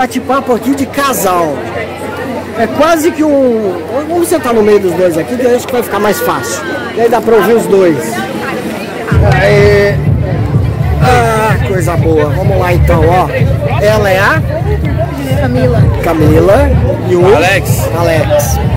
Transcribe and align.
bate-papo 0.00 0.54
aqui 0.54 0.74
de 0.74 0.86
casal. 0.86 1.58
É 2.58 2.66
quase 2.66 3.12
que 3.12 3.22
um. 3.22 3.82
Vamos 4.08 4.28
sentar 4.28 4.54
no 4.54 4.62
meio 4.62 4.80
dos 4.80 4.94
dois 4.94 5.18
aqui, 5.18 5.36
que 5.36 5.44
eu 5.44 5.54
acho 5.54 5.66
que 5.66 5.72
vai 5.74 5.82
ficar 5.82 5.98
mais 5.98 6.18
fácil. 6.20 6.64
E 6.96 7.02
aí 7.02 7.08
dá 7.10 7.20
pra 7.20 7.36
ouvir 7.36 7.52
os 7.52 7.66
dois. 7.66 7.98
Aí. 9.38 9.94
Ah, 11.02 11.54
coisa 11.68 11.96
boa. 11.98 12.30
Vamos 12.30 12.58
lá 12.58 12.72
então, 12.72 13.02
ó. 13.06 13.28
Ela 13.82 14.10
é 14.10 14.18
a 14.18 14.42
Camila. 15.38 15.82
Camila 16.02 16.70
e 17.10 17.16
o 17.16 17.36
Alex. 17.36 17.88
Alex. 17.94 18.69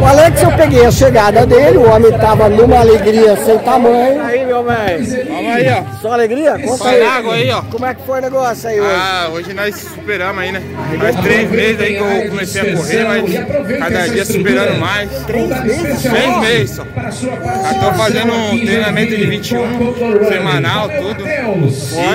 O 0.00 0.04
Alex 0.04 0.42
eu 0.42 0.52
peguei 0.52 0.84
a 0.84 0.90
chegada 0.90 1.46
dele, 1.46 1.78
o 1.78 1.90
homem 1.90 2.12
tava 2.12 2.48
numa 2.48 2.78
alegria 2.78 3.36
sem 3.36 3.58
tamanho. 3.58 4.22
Aí, 4.22 4.44
meu 4.44 4.62
velho. 4.62 5.26
Vamos 5.26 5.52
aí, 5.52 5.68
ó. 5.70 6.00
Só 6.00 6.12
alegria? 6.12 6.52
Conta 6.58 6.76
Só 6.76 6.88
água 6.88 7.34
aí, 7.34 7.50
ó. 7.50 7.62
Como 7.62 7.86
é 7.86 7.94
que 7.94 8.02
foi 8.06 8.18
o 8.18 8.22
negócio 8.22 8.68
aí 8.68 8.80
hoje? 8.80 8.94
Ah, 8.94 9.28
hoje 9.32 9.54
nós 9.54 9.74
superamos 9.76 10.42
aí, 10.42 10.52
né? 10.52 10.62
Faz 11.00 11.16
três 11.16 11.50
meses 11.50 11.80
aí 11.80 11.94
que 11.96 12.00
eu 12.00 12.30
comecei 12.30 12.60
a 12.60 12.76
correr, 12.76 13.04
mas 13.04 13.78
cada 13.78 14.08
dia 14.08 14.24
superando 14.24 14.78
mais. 14.78 15.10
Três 15.26 15.48
meses 15.64 16.00
só? 16.00 16.08
Três 16.10 16.38
meses 16.38 16.70
só. 16.70 16.84
Já 16.84 17.74
tô 17.80 17.92
fazendo 17.98 18.32
um 18.32 18.64
treinamento 18.64 19.16
de 19.16 19.26
21 19.26 20.28
semanal, 20.28 20.88
tudo. 20.88 21.24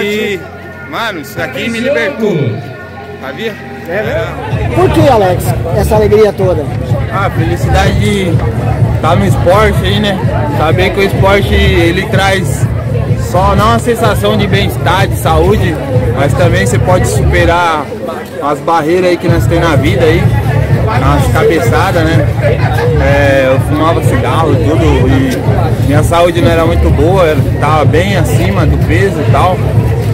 E, 0.02 0.40
mano, 0.90 1.22
isso 1.22 1.38
daqui 1.38 1.68
me 1.70 1.80
libertou. 1.80 2.38
Sabia? 3.22 3.54
Por 4.76 4.90
que, 4.92 5.08
Alex, 5.10 5.44
essa 5.78 5.96
alegria 5.96 6.32
toda? 6.32 6.64
Ah, 7.14 7.30
felicidade 7.30 8.00
de 8.00 8.30
estar 8.96 9.16
no 9.16 9.26
esporte 9.26 9.78
aí, 9.84 10.00
né? 10.00 10.18
Saber 10.58 10.92
que 10.92 11.00
o 11.00 11.04
esporte 11.04 11.54
ele 11.54 12.06
traz 12.08 12.66
só 13.30 13.56
não 13.56 13.74
a 13.74 13.80
sensação 13.80 14.38
de 14.38 14.48
bem-estar, 14.48 15.08
de 15.08 15.18
saúde, 15.18 15.76
mas 16.16 16.34
também 16.34 16.66
você 16.66 16.80
pode 16.80 17.08
superar 17.08 17.86
as 18.42 18.60
barreiras 18.60 19.10
aí 19.10 19.18
que 19.18 19.28
nós 19.28 19.46
temos 19.46 19.70
na 19.70 19.76
vida 19.76 20.04
aí, 20.04 20.22
as 20.88 21.32
cabeçadas, 21.32 22.04
né? 22.04 22.28
É, 23.02 23.52
eu 23.54 23.60
fumava 23.62 24.04
cigarro 24.04 24.54
e 24.54 24.56
tudo 24.58 24.84
e 24.84 25.88
minha 25.88 26.04
saúde 26.04 26.42
não 26.42 26.52
era 26.52 26.66
muito 26.66 26.90
boa, 26.90 27.24
eu 27.24 27.38
tava 27.60 27.86
bem 27.86 28.18
acima 28.18 28.66
do 28.66 28.78
peso 28.88 29.20
e 29.20 29.32
tal. 29.32 29.58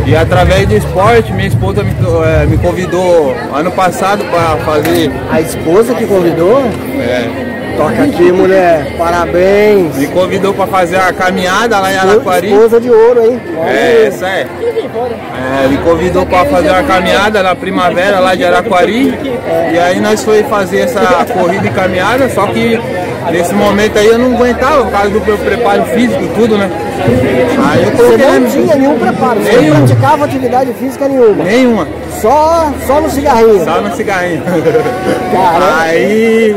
E 0.07 0.15
através 0.15 0.65
do 0.65 0.73
esporte, 0.73 1.33
minha 1.33 1.49
esposa 1.49 1.83
me, 1.83 1.91
eh, 1.91 2.45
me 2.45 2.57
convidou 2.57 3.35
ano 3.53 3.69
passado 3.73 4.23
para 4.31 4.55
fazer 4.63 5.11
A 5.29 5.41
esposa 5.41 5.93
que 5.93 6.07
convidou? 6.07 6.63
é, 6.97 7.75
Toca 7.75 8.03
aqui, 8.03 8.31
mulher. 8.31 8.95
Parabéns. 8.97 9.97
Me 9.97 10.07
convidou 10.07 10.53
para 10.53 10.65
fazer 10.65 10.95
a 10.95 11.11
caminhada 11.11 11.77
lá 11.77 11.91
em 11.91 11.97
Araquari. 11.97 12.53
Esposa 12.53 12.79
de 12.79 12.89
ouro, 12.89 13.21
hein? 13.21 13.41
É, 13.67 14.05
essa 14.07 14.27
é. 14.27 14.47
é. 15.63 15.67
Me 15.67 15.77
convidou 15.79 16.25
para 16.25 16.45
fazer 16.45 16.69
uma 16.69 16.83
caminhada 16.83 17.43
na 17.43 17.53
primavera 17.53 18.19
lá 18.21 18.33
de 18.33 18.45
Araquari. 18.45 19.13
E 19.73 19.77
aí 19.77 19.99
nós 19.99 20.23
foi 20.23 20.41
fazer 20.43 20.79
essa 20.79 21.01
corrida 21.33 21.67
e 21.67 21.69
caminhada, 21.69 22.29
só 22.29 22.47
que 22.47 22.79
nesse 23.29 23.53
momento 23.53 23.99
aí 23.99 24.07
eu 24.07 24.17
não 24.17 24.35
aguentava 24.35 24.85
por 24.85 24.91
causa 24.91 25.09
do 25.09 25.19
meu 25.19 25.37
preparo 25.37 25.83
físico 25.83 26.23
e 26.23 26.27
tudo, 26.29 26.57
né? 26.57 26.71
Aí 26.99 27.83
eu 27.83 27.91
Você 27.91 27.97
coloquei 28.03 28.25
não 28.25 28.39
na- 28.41 28.49
tinha 28.49 28.75
nenhum 28.75 28.97
preparo, 28.99 29.39
você 29.39 29.51
Nenhum. 29.51 29.73
não 29.73 29.85
praticava 29.87 30.25
atividade 30.25 30.73
física 30.73 31.07
nenhuma. 31.07 31.43
nenhuma, 31.43 31.87
Só, 32.21 32.71
só 32.87 33.01
no 33.01 33.09
cigarrinho. 33.09 33.63
só 33.63 33.81
no 33.81 33.95
cigarrinho. 33.95 34.41
Caramba. 34.43 35.81
Aí, 35.81 36.55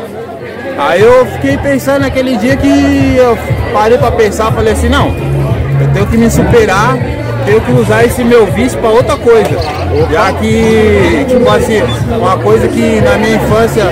aí 0.78 1.00
eu 1.02 1.26
fiquei 1.26 1.56
pensando 1.58 2.00
naquele 2.00 2.36
dia 2.36 2.56
que 2.56 3.16
eu 3.16 3.36
parei 3.72 3.98
pra 3.98 4.10
pensar, 4.12 4.50
falei 4.52 4.72
assim, 4.72 4.88
não, 4.88 5.08
eu 5.80 5.88
tenho 5.92 6.06
que 6.06 6.16
me 6.16 6.30
superar, 6.30 6.96
tenho 7.44 7.60
que 7.60 7.72
usar 7.72 8.04
esse 8.04 8.22
meu 8.24 8.46
vício 8.46 8.78
pra 8.78 8.90
outra 8.90 9.16
coisa. 9.16 9.50
Já 10.10 10.32
que, 10.34 11.24
tipo 11.28 11.50
assim, 11.50 11.82
uma 12.16 12.36
coisa 12.38 12.68
que 12.68 13.00
na 13.00 13.16
minha 13.18 13.34
infância, 13.36 13.82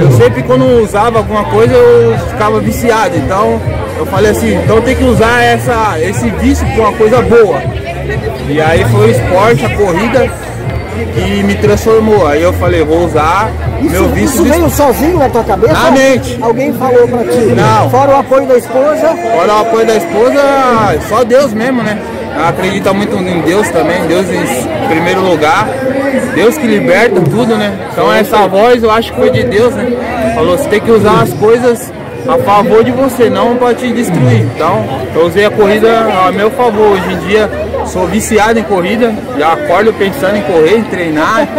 eu 0.00 0.10
sempre 0.12 0.42
quando 0.42 0.82
usava 0.82 1.18
alguma 1.18 1.44
coisa 1.44 1.72
eu 1.74 2.16
ficava 2.30 2.60
viciado. 2.60 3.16
Então 3.16 3.60
eu 3.98 4.06
falei 4.06 4.30
assim, 4.30 4.54
então 4.54 4.80
tem 4.80 4.94
que 4.94 5.04
usar 5.04 5.42
essa, 5.42 5.98
esse 6.00 6.28
vício 6.30 6.66
pra 6.74 6.88
uma 6.88 6.92
coisa 6.92 7.22
boa. 7.22 7.60
E 8.48 8.60
aí 8.60 8.84
foi 8.84 9.08
o 9.08 9.10
esporte, 9.10 9.64
a 9.64 9.76
corrida 9.76 10.30
que 11.14 11.42
me 11.42 11.54
transformou. 11.56 12.26
Aí 12.26 12.42
eu 12.42 12.52
falei, 12.54 12.82
vou 12.82 13.04
usar 13.04 13.50
meu 13.80 14.04
Isso, 14.04 14.14
vício 14.14 14.34
isso 14.34 14.44
de 14.44 14.50
veio 14.50 14.70
sozinho 14.70 15.18
na 15.18 15.28
tua 15.28 15.44
cabeça? 15.44 15.72
Na 15.72 15.90
mente. 15.90 16.38
Alguém 16.40 16.72
falou 16.72 17.08
pra 17.08 17.24
ti? 17.24 17.40
Não. 17.54 17.90
Fora 17.90 18.10
o 18.12 18.16
apoio 18.16 18.46
da 18.46 18.56
esposa? 18.56 19.16
Fora 19.16 19.54
o 19.54 19.60
apoio 19.60 19.86
da 19.86 19.96
esposa, 19.96 20.42
só 21.08 21.24
Deus 21.24 21.52
mesmo, 21.52 21.82
né? 21.82 21.98
Acredita 22.48 22.92
muito 22.92 23.16
em 23.16 23.40
Deus 23.40 23.68
também, 23.70 24.06
Deus 24.06 24.26
em 24.28 24.88
primeiro 24.88 25.22
lugar. 25.22 25.66
Deus 26.34 26.56
que 26.58 26.66
liberta 26.66 27.20
tudo, 27.20 27.56
né? 27.56 27.88
Então 27.90 28.12
essa 28.12 28.46
voz 28.46 28.82
eu 28.82 28.90
acho 28.90 29.12
que 29.12 29.18
foi 29.18 29.30
de 29.30 29.42
Deus, 29.42 29.74
né? 29.74 30.32
Falou, 30.34 30.56
você 30.56 30.68
tem 30.68 30.80
que 30.80 30.90
usar 30.90 31.22
as 31.22 31.32
coisas 31.32 31.90
a 32.28 32.38
favor 32.38 32.82
de 32.84 32.90
você, 32.90 33.28
não 33.30 33.56
para 33.56 33.74
te 33.74 33.92
destruir. 33.92 34.42
Então 34.54 34.84
eu 35.14 35.26
usei 35.26 35.44
a 35.46 35.50
corrida 35.50 35.88
a 36.26 36.32
meu 36.32 36.50
favor. 36.50 36.92
Hoje 36.92 37.12
em 37.12 37.18
dia 37.28 37.48
sou 37.86 38.06
viciado 38.06 38.58
em 38.58 38.62
corrida, 38.64 39.14
já 39.38 39.52
acordo 39.52 39.92
pensando 39.92 40.36
em 40.36 40.42
correr, 40.42 40.78
em 40.78 40.84
treinar. 40.84 41.46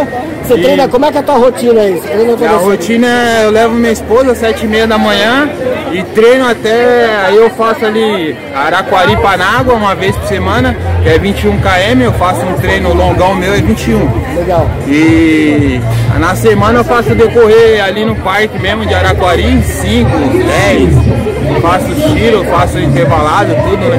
Você 0.48 0.54
E- 0.54 0.62
treina, 0.62 0.88
como 0.88 1.04
é 1.04 1.10
que 1.12 1.18
é 1.18 1.20
a 1.20 1.22
tua 1.22 1.36
rotina 1.36 1.80
aí? 1.82 1.98
Você 1.98 2.08
treina 2.08 2.32
toda 2.32 2.50
a 2.50 2.56
rotina 2.56 3.06
é, 3.06 3.44
eu 3.44 3.50
levo 3.50 3.74
minha 3.74 3.92
esposa 3.92 4.32
às 4.32 4.38
sete 4.38 4.64
e 4.64 4.68
meia 4.68 4.86
da 4.86 4.96
manhã 4.96 5.46
e 5.92 6.02
treino 6.14 6.48
até, 6.48 7.26
aí 7.26 7.36
eu 7.36 7.50
faço 7.50 7.84
ali 7.84 8.36
Araquari 8.54 9.16
Panágua 9.16 9.74
uma 9.74 9.94
vez 9.94 10.16
por 10.16 10.26
semana, 10.26 10.76
que 11.02 11.08
é 11.08 11.18
21 11.18 11.58
km, 11.58 12.00
eu 12.02 12.12
faço 12.12 12.44
um 12.44 12.54
treino 12.54 12.94
longão 12.94 13.34
meu 13.34 13.52
é 13.52 13.60
21. 13.60 13.98
Legal. 14.36 14.68
E 14.86 15.80
na 16.18 16.34
semana 16.34 16.80
eu 16.80 16.84
faço 16.84 17.14
decorrer 17.14 17.82
ali 17.84 18.04
no 18.04 18.16
parque 18.16 18.58
mesmo 18.58 18.84
de 18.86 18.94
Araquari, 18.94 19.62
5, 19.62 20.10
10, 20.46 21.60
faço 21.60 21.86
tiro, 22.12 22.44
faço 22.44 22.78
intervalado, 22.78 23.54
tudo, 23.54 23.76
né? 23.76 23.98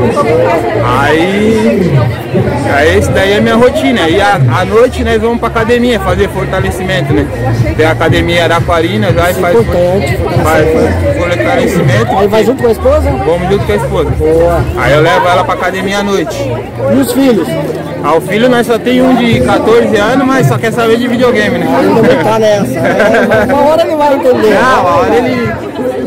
Aí, 0.85 1.91
aí 2.73 2.97
esse 2.97 3.11
daí 3.11 3.33
é 3.33 3.41
minha 3.41 3.55
rotina. 3.55 4.07
E 4.09 4.19
à 4.21 4.65
noite 4.65 5.03
nós 5.03 5.21
vamos 5.21 5.39
pra 5.39 5.49
academia 5.49 5.99
fazer 5.99 6.29
fortalecimento, 6.29 7.13
né? 7.13 7.25
Tem 7.75 7.85
a 7.85 7.91
academia 7.91 8.43
Araquari, 8.43 8.99
nós 8.99 9.13
vai 9.13 9.33
faz, 9.33 9.55
Importante, 9.59 10.17
faz 10.43 10.67
Aí 12.17 12.27
vai 12.27 12.43
junto 12.43 12.61
com 12.61 12.67
a 12.67 12.71
esposa? 12.71 13.09
Vamos 13.25 13.49
junto 13.49 13.65
com 13.65 13.71
a 13.71 13.75
esposa. 13.75 14.09
Boa. 14.11 14.63
Aí 14.77 14.93
eu 14.93 15.01
levo 15.01 15.27
ela 15.27 15.43
pra 15.43 15.53
academia 15.53 15.99
à 15.99 16.03
noite. 16.03 16.37
E 16.93 16.99
os 16.99 17.11
filhos? 17.11 17.47
Ah, 18.03 18.15
o 18.15 18.21
filho 18.21 18.49
nós 18.49 18.65
só 18.65 18.77
tem 18.79 19.01
um 19.01 19.15
de 19.15 19.41
14 19.41 19.95
anos, 19.97 20.25
mas 20.25 20.47
só 20.47 20.57
quer 20.57 20.71
saber 20.71 20.97
de 20.97 21.07
videogame, 21.07 21.57
né? 21.57 21.67
Ainda 21.67 22.01
não 22.01 22.23
tá 22.23 22.39
nessa. 22.39 22.79
né? 22.79 23.47
Uma 23.53 23.61
hora 23.61 23.81
ele 23.81 23.95
vai 23.95 24.13
entender. 24.15 24.57
Ah, 24.57 24.81
uma 24.81 24.95
hora 25.01 25.15
ele. 25.15 25.51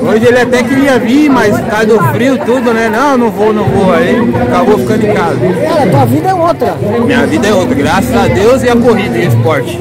Hoje 0.05 0.27
ele 0.27 0.41
até 0.41 0.63
queria 0.65 0.99
vir, 0.99 1.29
mas 1.29 1.57
causa 1.61 1.87
do 1.87 2.03
frio, 2.13 2.37
tudo, 2.39 2.73
né? 2.73 2.89
Não, 2.89 3.17
não 3.19 3.31
vou, 3.31 3.53
não 3.53 3.65
vou. 3.65 3.93
Aí 3.95 4.17
acabou 4.49 4.79
ficando 4.79 5.07
em 5.07 5.13
casa. 5.15 5.37
Cara, 5.69 5.91
tua 5.91 6.05
vida 6.07 6.29
é 6.31 6.35
outra. 6.35 6.75
Minha 7.05 7.27
vida 7.27 7.47
é 7.47 7.53
outra, 7.55 7.75
graças 7.75 8.17
a 8.17 8.27
Deus 8.27 8.63
e 8.65 8.69
a 8.71 8.75
corrida 8.77 9.19
e 9.19 9.27
o 9.27 9.29
esporte. 9.29 9.79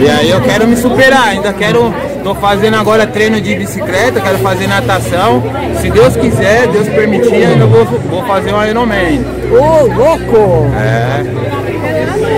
E 0.00 0.08
aí 0.08 0.30
eu 0.30 0.40
quero 0.40 0.66
me 0.66 0.76
superar, 0.76 1.28
ainda 1.28 1.52
quero. 1.52 1.92
Tô 2.22 2.34
fazendo 2.34 2.76
agora 2.76 3.06
treino 3.06 3.40
de 3.40 3.54
bicicleta, 3.54 4.20
quero 4.20 4.38
fazer 4.38 4.66
natação. 4.66 5.42
Se 5.80 5.90
Deus 5.90 6.16
quiser, 6.16 6.66
Deus 6.68 6.86
permitir, 6.88 7.46
ainda 7.46 7.64
vou, 7.66 7.84
vou 7.84 8.22
fazer 8.24 8.52
um 8.52 8.62
Ironman. 8.62 9.24
Ô, 9.50 9.86
louco! 9.86 10.70
É. 10.76 11.60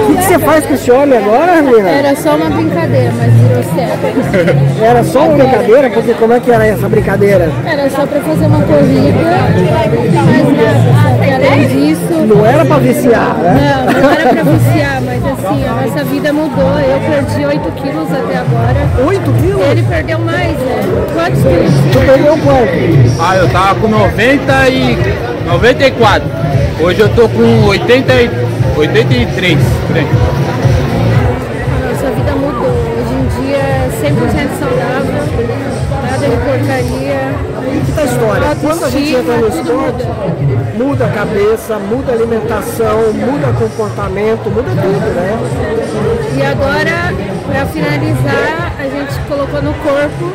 O 0.02 0.06
que, 0.06 0.16
que 0.16 0.22
você 0.24 0.38
faz 0.38 0.64
com 0.66 0.74
esse 0.74 0.90
homem 0.90 1.18
agora, 1.18 1.62
menina? 1.62 1.88
Era 1.88 2.14
só 2.16 2.36
uma 2.36 2.50
brincadeira, 2.50 3.12
mas 3.16 3.32
virou 3.32 3.62
sério. 3.74 4.82
Era 4.82 5.04
só 5.04 5.20
uma 5.26 5.36
brincadeira? 5.36 5.90
Porque 5.90 6.14
como 6.14 6.32
é 6.32 6.40
que 6.40 6.50
era 6.50 6.66
essa 6.66 6.88
brincadeira? 6.88 7.50
Era 7.66 7.90
só 7.90 8.06
pra 8.06 8.20
fazer 8.20 8.46
uma 8.46 8.62
corrida, 8.62 9.18
Pra 12.72 12.80
viciar, 12.80 13.36
né? 13.36 13.84
não, 13.84 14.02
não 14.02 14.10
era 14.10 14.28
pra 14.30 14.42
viciar, 14.44 15.02
mas 15.02 15.22
assim, 15.22 15.66
a 15.66 15.72
nossa 15.74 16.04
vida 16.04 16.32
mudou. 16.32 16.80
Eu 16.80 17.00
perdi 17.00 17.44
8 17.44 17.72
quilos 17.72 18.10
até 18.10 18.38
agora. 18.38 19.06
8 19.06 19.32
quilos? 19.42 19.66
Ele 19.66 19.82
perdeu 19.82 20.18
mais, 20.18 20.56
né? 20.56 20.80
Quantos 21.12 21.42
quilos? 21.42 21.70
Tu 21.92 21.98
perdeu 21.98 22.38
quanto? 22.38 23.20
Ah, 23.20 23.36
eu 23.36 23.48
tava 23.50 23.78
com 23.78 23.88
90 23.88 24.68
e 24.70 24.96
94. 25.44 26.28
Hoje 26.80 27.00
eu 27.00 27.08
tô 27.10 27.28
com 27.28 27.64
80 27.66 28.14
e 28.14 28.30
83. 28.78 29.58
por 29.86 29.96
porcaria. 36.72 37.52
Muita 37.62 38.02
história. 38.02 38.56
Quando 38.60 38.84
a 38.84 38.90
gente 38.90 39.14
entra 39.14 39.36
no 39.36 39.48
esporte, 39.48 40.06
muda 40.76 41.04
a 41.06 41.08
cabeça, 41.10 41.78
muda 41.78 42.12
a 42.12 42.14
alimentação, 42.14 43.12
muda 43.12 43.52
comportamento, 43.58 44.50
muda 44.50 44.70
tudo, 44.70 45.14
né? 45.14 45.38
E 46.36 46.42
agora, 46.42 47.12
para 47.46 47.66
finalizar, 47.66 48.72
a 48.78 48.82
gente 48.84 49.18
colocou 49.28 49.62
no 49.62 49.74
corpo 49.74 50.32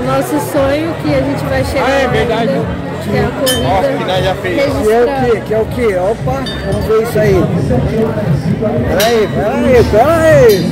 o 0.00 0.04
nosso 0.04 0.40
sonho 0.50 0.94
que 1.02 1.14
a 1.14 1.20
gente 1.20 1.44
vai 1.44 1.64
chegar. 1.64 1.86
Ah, 1.86 2.02
é 2.02 2.08
verdade. 2.08 2.50
ainda. 2.50 2.91
Que 3.02 3.16
é 3.16 3.24
a 3.24 3.28
corrida 3.28 3.68
Ó, 3.68 3.82
que 3.98 4.04
nós 4.04 4.24
já 4.24 4.34
fez. 4.36 4.54
Que 4.56 4.92
é 4.92 5.00
o 5.02 5.06
que? 5.06 5.40
Que 5.40 5.54
é 5.54 5.58
o 5.58 5.64
que? 5.66 5.94
Opa, 5.96 6.44
vamos 6.66 6.86
ver 6.86 7.02
isso 7.02 7.18
aí. 7.18 7.44
Peraí, 8.88 9.28
peraí, 9.34 9.84
peraí. 9.90 10.66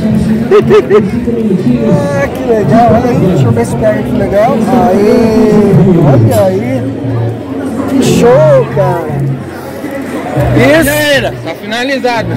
ah, 1.92 2.28
que 2.28 2.42
legal, 2.44 2.88
olha 2.94 3.10
aí, 3.10 3.18
deixa 3.18 3.44
eu 3.44 3.52
ver 3.52 3.66
se 3.66 3.76
pega 3.76 4.02
que 4.02 4.12
legal. 4.12 4.52
Aí, 4.52 5.74
olha 6.06 6.46
aí. 6.46 6.82
Que 7.88 8.02
show, 8.02 8.66
cara. 8.74 9.20
Já 10.56 10.80
Isso, 10.80 10.90
era, 10.90 11.32
tá 11.44 11.54
finalizado. 11.54 12.28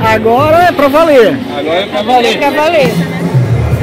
agora 0.00 0.64
é 0.68 0.72
pra 0.72 0.88
valer. 0.88 1.38
Agora 1.58 1.80
é 1.80 1.86
pra 1.86 2.02
valer. 2.02 2.38
Pra 2.38 2.50
valer. 2.50 2.90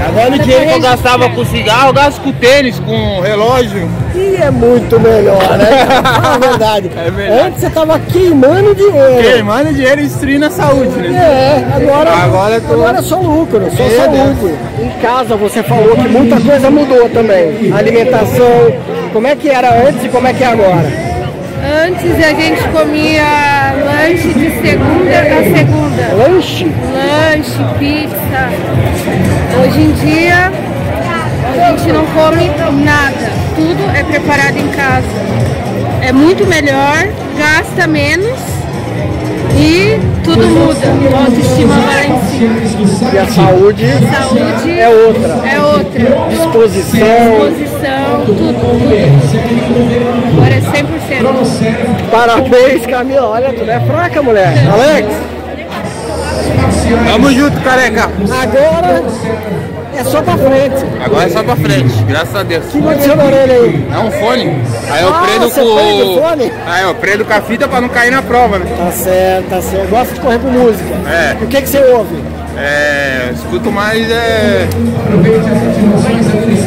Agora 0.05 0.35
o 0.35 0.39
dinheiro 0.39 0.65
que 0.67 0.73
eu 0.73 0.81
gastava 0.81 1.29
com 1.29 1.44
cigarro, 1.45 1.89
eu 1.89 1.94
gasto 1.94 2.21
com 2.21 2.31
tênis, 2.31 2.79
com 2.79 3.19
relógio. 3.19 3.89
E 4.15 4.35
é 4.35 4.49
muito 4.51 4.99
melhor, 4.99 5.57
né? 5.57 5.85
Fala 6.21 6.35
a 6.35 6.38
verdade. 6.38 6.91
É 6.95 7.09
verdade. 7.11 7.41
Antes 7.47 7.59
você 7.61 7.69
tava 7.69 7.99
queimando 7.99 8.75
dinheiro. 8.75 9.21
Queimando 9.21 9.73
dinheiro 9.73 10.01
e 10.01 10.03
destruindo 10.03 10.45
a 10.45 10.49
saúde, 10.51 10.97
né? 10.97 11.17
É, 11.17 11.75
agora, 11.75 12.11
Agora 12.11 12.55
eu 12.55 12.61
tô- 12.61 12.73
agora 12.73 12.99
é 12.99 13.01
só 13.01 13.19
lucro, 13.19 13.61
só 13.75 13.83
Meu 13.83 13.97
saúde. 13.97 14.55
Em 14.79 14.89
casa 15.01 15.35
você 15.35 15.63
falou 15.63 15.95
que 15.95 16.07
muita 16.07 16.39
coisa 16.39 16.69
mudou 16.69 17.09
também. 17.09 17.71
Alimentação, 17.75 18.71
como 19.13 19.27
é 19.27 19.35
que 19.35 19.50
era 19.50 19.88
antes 19.88 20.03
e 20.05 20.09
como 20.09 20.27
é 20.27 20.33
que 20.33 20.43
é 20.43 20.47
agora? 20.47 21.06
Antes 21.67 22.15
a 22.23 22.33
gente 22.33 22.63
comia 22.69 23.75
lanche 23.83 24.33
de 24.33 24.49
segunda 24.61 25.19
a 25.19 25.57
segunda. 25.57 26.13
Lanche? 26.15 26.65
Lanche, 26.93 27.75
pizza. 27.77 28.49
Hoje 29.61 29.81
em 29.81 29.91
dia 29.91 30.49
a 30.49 31.71
gente 31.71 31.91
não 31.91 32.05
come 32.05 32.49
nada. 32.85 33.31
Tudo 33.53 33.83
é 33.93 34.01
preparado 34.01 34.57
em 34.57 34.69
casa. 34.69 35.07
É 36.01 36.13
muito 36.13 36.47
melhor, 36.47 37.05
gasta 37.37 37.85
menos 37.85 38.39
e 39.57 40.00
tudo 40.24 40.45
muda. 40.48 40.88
A 41.15 41.19
autoestima 41.25 41.74
vai 41.75 42.09
lá 42.09 42.15
em 42.15 42.21
cima. 42.27 43.13
E 43.13 43.18
a 43.18 43.25
saúde 43.27 43.86
Saúde 43.88 44.80
é 44.80 44.89
outra. 44.89 45.50
é 45.50 45.59
outra. 45.59 46.27
Disposição. 46.30 47.00
Disposição, 47.50 48.25
tudo. 48.25 48.54
tudo. 48.54 48.86
Agora 50.33 50.54
é 50.54 50.62
100%. 50.62 52.09
Parabéns, 52.12 52.86
Camila. 52.86 53.27
Olha, 53.30 53.54
tu 53.54 53.65
não 53.65 53.74
é 53.74 53.80
fraca, 53.80 54.21
mulher. 54.21 54.54
Alex, 54.71 55.07
Tamo 57.12 57.31
junto, 57.31 57.60
careca. 57.62 58.03
agora 58.06 59.03
é 59.97 60.03
só 60.03 60.21
pra 60.21 60.38
frente. 60.38 60.85
Agora 61.03 61.25
é 61.25 61.29
só 61.29 61.44
pra 61.44 61.55
frente, 61.55 62.03
graças 62.03 62.35
a 62.35 62.44
Deus. 62.44 62.65
O 62.65 62.69
que 62.69 62.77
aconteceu 62.79 63.15
na 63.15 63.23
orelha 63.25 63.53
aí? 63.53 63.88
É 63.94 63.99
um 63.99 64.11
fone. 64.11 64.61
Aí 64.91 65.01
eu 65.03 65.09
Ah, 65.09 65.23
prendo 65.25 65.51
com. 65.51 65.61
o 65.61 66.21
fone? 66.21 66.51
Aí 66.67 66.83
eu 66.83 66.95
prendo 66.95 67.25
com 67.25 67.33
a 67.33 67.41
fita 67.41 67.67
pra 67.67 67.81
não 67.81 67.89
cair 67.89 68.11
na 68.11 68.21
prova, 68.21 68.59
né? 68.59 68.65
Tá 68.77 68.91
certo, 68.91 69.49
tá 69.49 69.61
certo. 69.61 69.89
Gosta 69.89 70.13
de 70.13 70.19
correr 70.19 70.39
com 70.39 70.47
música. 70.49 70.94
É. 71.09 71.38
E 71.41 71.44
o 71.44 71.47
que, 71.47 71.61
que 71.61 71.67
você 71.69 71.79
ouve? 71.79 72.15
É. 72.57 73.31
Escuto 73.33 73.71
mais 73.71 74.09
é. 74.09 74.68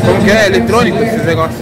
Como 0.06 0.24
que 0.24 0.30
é? 0.30 0.46
Eletrônico 0.46 1.02
esses 1.02 1.24
negócios. 1.24 1.60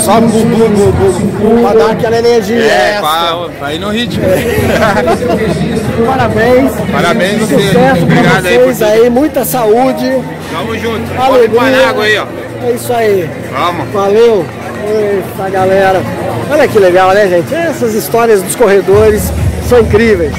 Só 0.00 0.20
bu, 0.20 0.26
bu, 0.28 0.68
bu, 0.68 0.92
bu, 0.92 1.62
pra 1.62 1.72
dar 1.74 1.90
aquela 1.92 2.18
energia. 2.18 2.56
É, 2.64 2.98
pra, 3.00 3.48
pra 3.58 3.74
ir 3.74 3.78
no 3.80 3.90
ritmo. 3.90 4.22
Parabéns. 6.06 6.72
Parabéns 6.92 7.38
você. 7.40 7.54
Sucesso 7.54 7.72
pra 7.72 8.02
Obrigado 8.02 8.46
aí 8.46 8.58
por 8.58 8.64
vocês 8.64 8.78
tudo. 8.78 9.02
aí, 9.02 9.10
muita 9.10 9.44
saúde. 9.44 10.22
Tamo 10.52 10.78
junto. 10.78 11.08
Pode 11.14 11.20
Aleluia. 11.20 11.60
parar 11.60 11.88
água 11.88 12.04
aí, 12.04 12.18
ó. 12.18 12.26
É 12.66 12.70
isso 12.72 12.92
aí. 12.92 13.30
Vamos. 13.52 13.88
Valeu. 13.92 14.44
Eita, 14.86 15.50
galera. 15.50 16.00
Olha 16.50 16.68
que 16.68 16.78
legal, 16.78 17.12
né, 17.12 17.28
gente? 17.28 17.54
Essas 17.54 17.94
histórias 17.94 18.42
dos 18.42 18.54
corredores 18.54 19.32
são 19.68 19.80
incríveis. 19.80 20.32